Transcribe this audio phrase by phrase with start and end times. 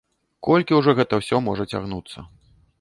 [0.47, 2.19] Колькі ўжо гэта ўсё можа цягнуцца?